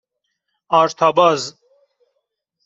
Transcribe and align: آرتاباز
آرتاباز 0.67 1.53